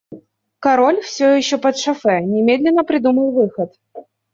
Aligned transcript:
Король, 0.57 0.99
все 1.01 1.35
еще 1.35 1.59
подшофе, 1.59 2.21
немедленно 2.23 2.83
придумал 2.83 3.29
выход. 3.29 3.73